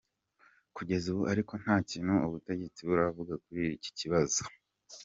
Kugeza 0.75 1.05
ubu 1.13 1.23
ariko 1.33 1.53
nta 1.63 1.75
kintu 1.89 2.13
ubutegetsi 2.27 2.79
buravuga 2.89 3.33
kuri 3.43 3.63
iki 3.77 3.91
kibazo. 3.99 4.39